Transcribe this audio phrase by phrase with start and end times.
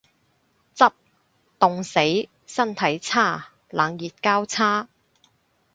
[0.75, 0.91] 執，
[1.59, 2.27] 凍死。
[2.47, 3.49] 身體差。
[3.69, 4.87] 冷熱交叉